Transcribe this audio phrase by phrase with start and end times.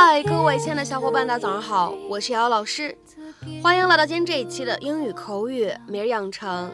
[0.00, 2.96] 嗨，各位亲爱的小伙伴，大家早上好，我是瑶瑶老师，
[3.60, 6.72] 欢迎来到今天这一期的英语口语每日养成。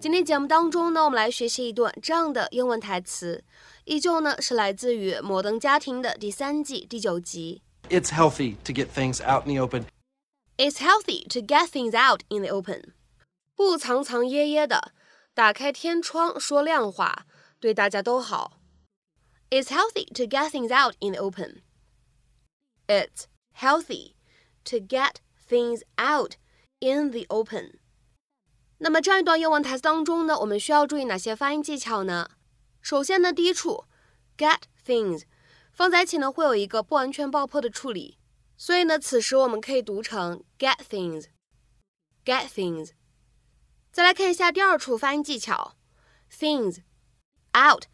[0.00, 3.44] 今天节目当中呢，我们来学习一段这样的英文台词，
[3.84, 7.62] 依旧呢是来自于《摩登家庭》的第三季第九集。
[7.88, 9.84] It's healthy to get things out in the open.
[10.56, 12.94] It's healthy to get things out in the open.
[13.54, 14.90] 不藏藏掖掖的，
[15.34, 17.26] 打开天窗说亮话，
[17.60, 18.54] 对大家都好。
[19.50, 21.62] It's healthy to get things out in the open.
[22.89, 24.13] It's healthy
[24.65, 25.15] to get
[25.49, 26.33] things out
[26.79, 27.79] in the open.
[28.77, 32.29] 那么这样一段英文台词当中呢，我们需要注意哪些发音技巧呢？
[32.81, 33.85] 首先呢，第一处
[34.37, 35.23] get things
[35.71, 38.19] 放在一起呢，会有一个不完全爆破的处理，
[38.57, 42.91] 所以呢，此时我们可以读成 get things，get things。
[43.91, 45.77] 再来看一下第二处发音技巧，
[46.29, 46.79] things
[47.57, 47.85] out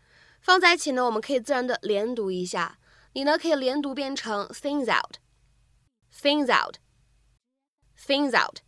[0.41, 2.79] 放在一起呢，我们可以自然的连读一下，
[3.15, 8.59] 你呢可以连读变成 things out，things out，things out。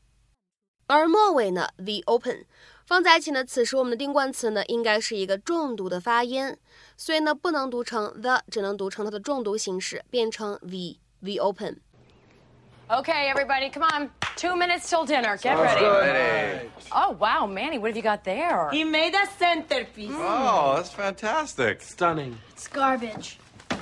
[0.88, 2.46] 而末尾呢，the open
[2.86, 6.58] 放在一起呢，此时我们的定冠词呢应该是一个重读的发音，
[6.98, 14.12] 所以呢不能读成 the，只能读成它的重读形式，变成 the，the open。Okay, everybody, come on.
[14.36, 15.38] Two minutes till dinner.
[15.38, 15.86] Get ready.
[15.86, 16.70] Ready.
[16.92, 18.70] Oh, wow, Manny, what have you got there?
[18.72, 20.12] He made a centerpiece.
[20.14, 21.82] Oh, that's fantastic.
[21.82, 22.38] Stunning.
[22.52, 23.40] It's garbage.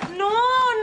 [0.09, 0.29] No,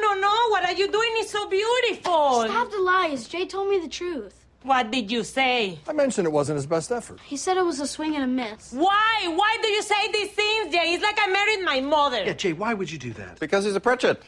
[0.01, 0.49] no, no.
[0.51, 2.45] What are you doing is so beautiful.
[2.45, 3.29] Stop the lies.
[3.29, 4.45] Jay told me the truth.
[4.63, 5.79] What did you say?
[5.87, 7.21] I mentioned it wasn't his best effort.
[7.21, 8.73] He said it was a swing and a miss.
[8.73, 9.27] Why?
[9.35, 10.95] Why do you say these things, Jay?
[10.95, 12.25] It's like I married my mother.
[12.25, 13.39] Yeah, Jay, why would you do that?
[13.41, 14.23] Because he's a Pritchett.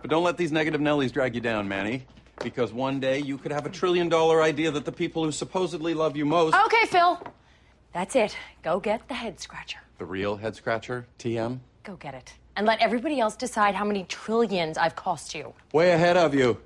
[0.00, 2.04] But don't let these negative Nellies drag you down, Manny.
[2.42, 5.94] Because one day you could have a trillion dollar idea that the people who supposedly
[5.94, 6.56] love you most.
[6.56, 7.22] Okay, Phil.
[7.92, 8.36] That's it.
[8.62, 9.78] Go get the head scratcher.
[9.98, 11.60] The real head scratcher, TM?
[11.84, 12.32] Go get it.
[12.56, 15.54] And let everybody else decide how many trillions I've cost you.
[15.72, 16.58] Way ahead of you.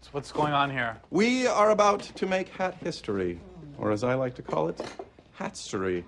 [0.00, 0.96] So what's going on here?
[1.10, 3.38] We are about to make hat history,
[3.78, 4.80] or as I like to call it,
[5.38, 6.04] hatstory.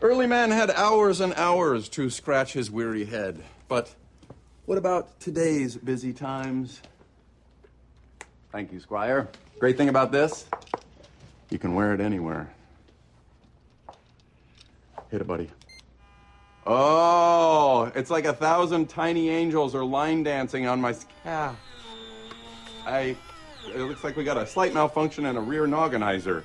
[0.00, 3.42] Early man had hours and hours to scratch his weary head.
[3.68, 3.94] But
[4.66, 6.82] what about today's busy times?
[8.50, 9.28] Thank you, Squire.
[9.58, 10.46] Great thing about this,
[11.50, 12.52] you can wear it anywhere.
[15.10, 15.50] Hit it, buddy.
[16.66, 21.16] Oh, it's like a thousand tiny angels are line dancing on my scalp.
[21.26, 21.56] Ah.
[22.86, 23.16] I.
[23.74, 26.42] It looks like we got a slight malfunction in a rear nogginizer.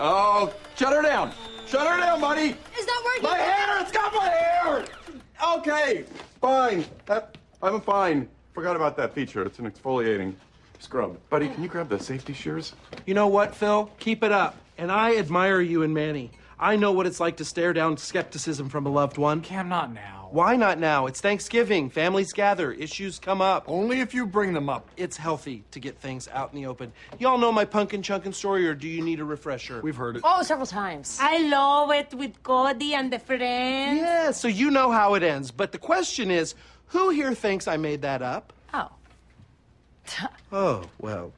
[0.00, 1.32] Oh, shut her down!
[1.66, 2.56] Shut her down, buddy!
[2.78, 3.22] Is that working?
[3.22, 3.80] My hair!
[3.80, 4.84] It's got my hair!
[5.56, 6.04] Okay,
[6.40, 6.84] fine.
[7.06, 8.28] That, I'm fine.
[8.54, 9.42] Forgot about that feature.
[9.42, 10.34] It's an exfoliating
[10.78, 11.18] scrub.
[11.28, 12.74] Buddy, can you grab the safety shears?
[13.06, 13.90] You know what, Phil?
[13.98, 14.56] Keep it up.
[14.78, 16.30] And I admire you and Manny.
[16.60, 19.40] I know what it's like to stare down skepticism from a loved one.
[19.42, 20.28] Cam, not now.
[20.30, 21.06] Why not now?
[21.06, 21.88] It's Thanksgiving.
[21.88, 22.72] Families gather.
[22.72, 23.64] Issues come up.
[23.66, 24.90] Only if you bring them up.
[24.96, 26.92] It's healthy to get things out in the open.
[27.18, 29.80] Y'all know my pumpkin chunkin story, or do you need a refresher?
[29.82, 30.22] We've heard it.
[30.24, 31.18] Oh, several times.
[31.20, 34.00] I love it with Cody and the friends.
[34.00, 35.50] Yeah, so you know how it ends.
[35.50, 36.54] But the question is
[36.86, 38.52] who here thinks I made that up?
[38.74, 38.90] Oh.
[40.50, 41.32] Oh, well,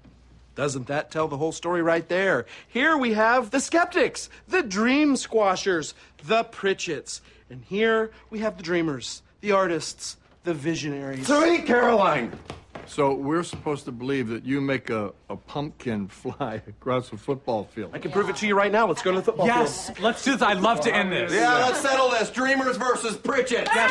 [0.54, 2.46] doesn't that tell the whole story right there?
[2.68, 5.94] Here we have the skeptics, the dream squashers,
[6.24, 7.20] the Pritchetts.
[7.48, 11.26] And here we have the dreamers, the artists, the visionaries.
[11.26, 12.32] Sweet Caroline!
[12.86, 17.64] So we're supposed to believe that you make a, a pumpkin fly across a football
[17.64, 17.90] field.
[17.94, 18.86] I can prove it to you right now.
[18.88, 20.00] Let's go to the football Yes, field.
[20.00, 20.42] let's do this.
[20.42, 21.32] I'd love to end this.
[21.32, 22.30] Yeah, let's settle this.
[22.30, 23.68] Dreamers versus Pritchett.
[23.70, 23.86] I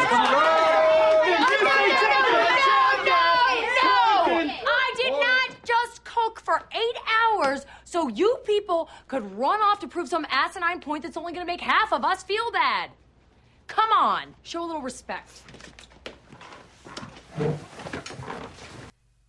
[7.99, 11.51] so you people could run off to prove some asinine point that's only going to
[11.51, 12.91] make half of us feel bad.
[13.67, 15.43] Come on, show a little respect.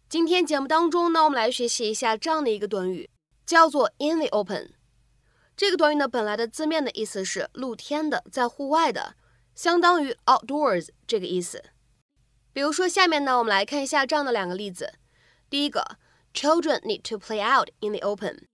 [0.09, 3.11] 今天节目当中呢，我们来学习一下这样的一个短语，
[3.45, 4.71] 叫做 in the open。
[5.57, 9.15] 这个短语呢，本来的字面的意思是露天的，在户外的，
[9.55, 11.65] 相当于 outdoors 这个意思。
[12.53, 14.95] 比如说，下面呢，我们来看一下这样的两个例子。
[15.49, 15.99] 第一个
[16.33, 18.47] ，Children need to play out in the open。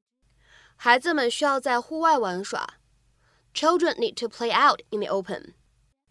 [0.75, 2.75] 孩子们需要在户外玩耍。
[3.53, 5.53] Children need to play out in the open。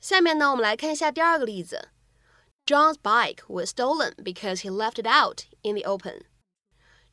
[0.00, 1.88] 下面呢，我们来看一下第二个例子。
[2.66, 6.22] John's bike was stolen because he left it out in the open.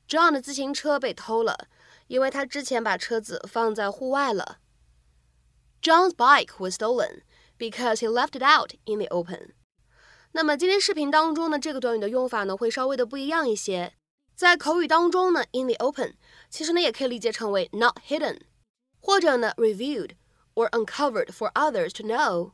[0.07, 1.67] John 的自行车被偷了，
[2.07, 4.59] 因为他之前把车子放在户外了。
[5.81, 7.23] John's bike was stolen
[7.57, 9.53] because he left it out in the open.
[10.33, 13.93] 那么今天视频当中呢，这个短语的用法呢会稍微的不一样一些。
[14.34, 16.14] 在口语当中呢，in the open
[16.50, 18.40] 其实呢也可以理解成为 not hidden，
[19.00, 20.12] 或者呢 revealed
[20.54, 22.52] or uncovered for others to know,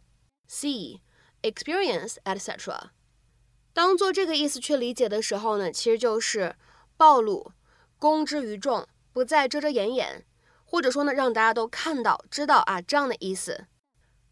[0.48, 1.00] see,
[1.42, 2.90] experience, etc.
[3.72, 6.56] 当做这个意思去理解的时候呢，其实就是
[6.96, 7.52] 暴露、
[7.98, 10.24] 公之于众，不再遮遮掩掩，
[10.64, 13.66] 或者说呢，让大家都看到、知道啊这样的意思。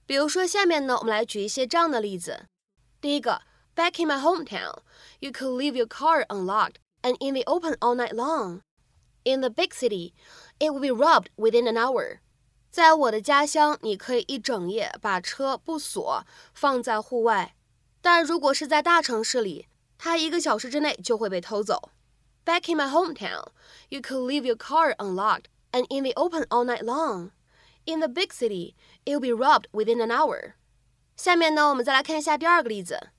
[0.05, 2.47] 比如说，下面呢，我们来举一些这样的例子。
[3.01, 3.43] 第一个
[3.75, 4.79] ，Back in my hometown,
[5.21, 8.62] you could leave your car unlocked and in the open all night long.
[9.24, 10.14] In the big city,
[10.60, 12.20] it would be robbed within an hour.
[12.72, 17.56] 在我的家乡，你可以一整夜把车不锁，放在户外。
[18.02, 19.68] 但如果是在大城市里，
[19.98, 21.92] 它一个小时之内就会被偷走。
[22.44, 23.50] Back in my hometown,
[23.90, 27.32] you could leave your car unlocked and in the open all night long.
[27.86, 28.74] In the big city,
[29.06, 30.54] it will be robbed within an hour.
[31.16, 33.10] 下面呢，我们再来看一下第二个例子。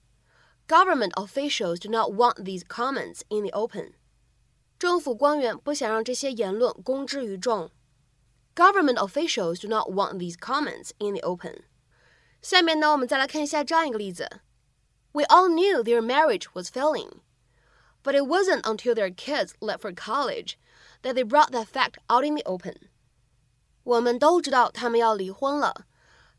[0.67, 3.95] Government officials do not want these comments in the open.
[4.79, 7.71] 政府官员不想让这些言论公之于众。
[8.55, 11.65] Government officials do not want these comments in the open.
[12.41, 14.41] 下面呢，我们再来看一下这样一个例子。
[15.13, 17.21] we all knew their marriage was failing.
[18.03, 20.55] But it wasn't until their kids left for college
[21.03, 22.89] that they brought that fact out in the open.
[23.85, 25.87] 我们都知道他们要离婚了，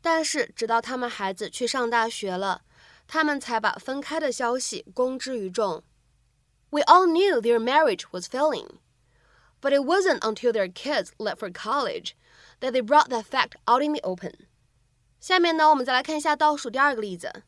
[0.02, 2.62] 但是直到他们孩子去上大学了，
[3.08, 5.82] 他们才把分开的消息公之于众。
[6.70, 8.78] We all knew their marriage was failing,
[9.60, 12.12] but it wasn't until their kids left for college
[12.60, 14.32] that they brought that fact out in the open.
[15.20, 17.44] 下面呢，我们再来看一下倒数第二个例子。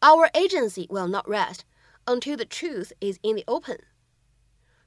[0.00, 1.60] our agency will not rest
[2.04, 3.78] until the truth is in the open.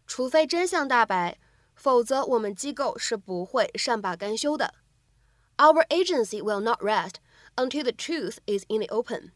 [0.05, 1.37] 除非真相大白，
[1.75, 4.73] 否则我们机构是不会善罢甘休的。
[5.57, 7.15] Our agency will not rest
[7.55, 9.31] until the truth is in the open.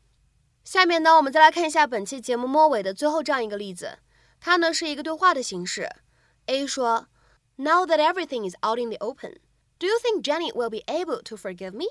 [0.68, 4.00] 下面呢，我们再来看一下本期节目末尾的最后这样一个例子，
[4.38, 5.88] 它呢是一个对话的形式。
[6.44, 7.08] A 说
[7.56, 9.38] ：“Now that everything is out in the open,
[9.78, 11.86] do you think Jenny will be able to forgive me?”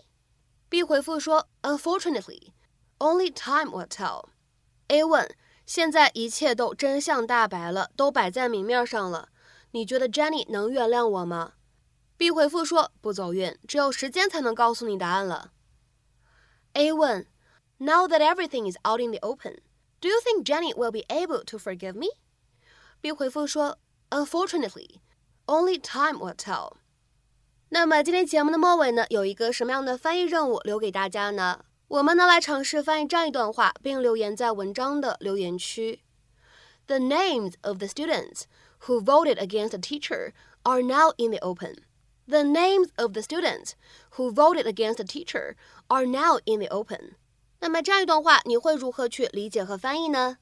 [0.70, 2.52] B 回复说：“Unfortunately。”
[3.00, 4.26] Only time will tell.
[4.90, 5.28] A 问：
[5.66, 9.30] 现在一切都真相大白了，都摆在明面上了，
[9.72, 11.54] 你觉得 Jenny 能原谅我吗
[12.16, 15.54] ？B 回复说：不走运，只有时间才能告诉你答案了。
[16.74, 17.26] A 问
[17.79, 19.57] ：Now that everything is out in the open,
[20.01, 22.09] do you think Jenny will be able to forgive me?
[23.01, 23.79] B 回复说：
[24.11, 25.01] Unfortunately,
[25.47, 26.75] only time will tell.
[27.71, 31.65] 那么今天节目的末尾呢，有一个什么样的翻译任务留给大家呢？
[31.89, 36.03] 我们呢来尝试翻译这样一段话，并留言在文章的留言区。
[36.87, 38.43] The names of the students
[38.87, 41.85] who voted against the teacher are now in the open.
[42.29, 43.73] The names of the students
[44.17, 45.55] who voted against the teacher
[45.89, 47.17] are now in the open.
[47.60, 50.38] 那么这样一段话，你会如何去理解和翻译呢？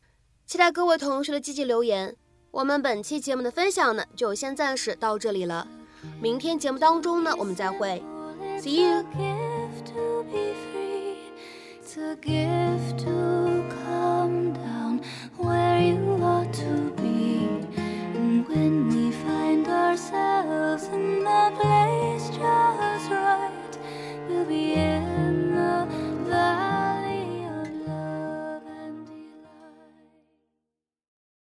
[0.46, 2.16] 期待各位同学的积极留言。
[2.52, 5.68] 我们本期节目的分享呢，就先暂时到这里了。
[6.22, 8.04] 明天节目当中呢，我们再会。
[8.60, 9.04] See you.
[12.22, 13.45] gift to